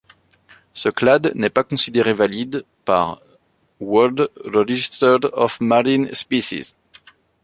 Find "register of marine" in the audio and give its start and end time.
4.45-6.11